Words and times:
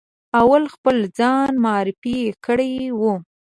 اول 0.41 0.63
خپل 0.75 0.95
ځان 1.17 1.51
معرفي 1.65 2.19
کړی 2.45 2.73
وي. 2.99 3.13